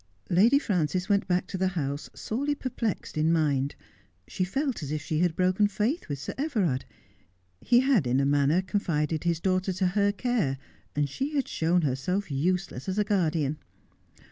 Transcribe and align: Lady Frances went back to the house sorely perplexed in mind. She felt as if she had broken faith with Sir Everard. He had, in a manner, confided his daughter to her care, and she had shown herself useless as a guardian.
Lady 0.31 0.57
Frances 0.57 1.09
went 1.09 1.27
back 1.27 1.45
to 1.45 1.59
the 1.59 1.67
house 1.77 2.09
sorely 2.15 2.55
perplexed 2.55 3.19
in 3.19 3.31
mind. 3.31 3.75
She 4.27 4.43
felt 4.43 4.81
as 4.81 4.91
if 4.91 4.99
she 5.03 5.19
had 5.19 5.35
broken 5.35 5.67
faith 5.67 6.09
with 6.09 6.17
Sir 6.17 6.33
Everard. 6.39 6.85
He 7.59 7.81
had, 7.81 8.07
in 8.07 8.19
a 8.19 8.25
manner, 8.25 8.63
confided 8.63 9.25
his 9.25 9.39
daughter 9.39 9.71
to 9.73 9.85
her 9.89 10.11
care, 10.11 10.57
and 10.95 11.07
she 11.07 11.35
had 11.35 11.47
shown 11.47 11.83
herself 11.83 12.31
useless 12.31 12.89
as 12.89 12.97
a 12.97 13.03
guardian. 13.03 13.59